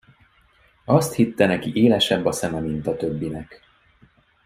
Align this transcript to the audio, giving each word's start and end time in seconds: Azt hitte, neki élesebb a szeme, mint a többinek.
Azt 0.85 1.13
hitte, 1.13 1.45
neki 1.45 1.73
élesebb 1.83 2.25
a 2.25 2.31
szeme, 2.31 2.59
mint 2.59 2.87
a 2.87 2.95
többinek. 2.95 3.61